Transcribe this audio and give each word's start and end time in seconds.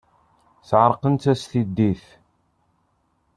Sɛerqent-as 0.69 1.41
tiddit. 1.51 2.03